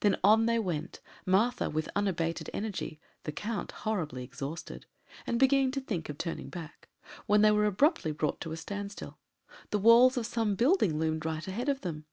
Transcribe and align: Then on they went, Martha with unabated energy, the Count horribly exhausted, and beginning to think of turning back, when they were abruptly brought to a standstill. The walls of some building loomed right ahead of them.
Then 0.00 0.16
on 0.24 0.46
they 0.46 0.58
went, 0.58 1.00
Martha 1.26 1.68
with 1.68 1.90
unabated 1.94 2.48
energy, 2.54 2.98
the 3.24 3.30
Count 3.30 3.72
horribly 3.72 4.24
exhausted, 4.24 4.86
and 5.26 5.38
beginning 5.38 5.70
to 5.72 5.82
think 5.82 6.08
of 6.08 6.16
turning 6.16 6.48
back, 6.48 6.88
when 7.26 7.42
they 7.42 7.50
were 7.50 7.66
abruptly 7.66 8.12
brought 8.12 8.40
to 8.40 8.52
a 8.52 8.56
standstill. 8.56 9.18
The 9.72 9.78
walls 9.78 10.16
of 10.16 10.24
some 10.24 10.54
building 10.54 10.98
loomed 10.98 11.26
right 11.26 11.46
ahead 11.46 11.68
of 11.68 11.82
them. 11.82 12.06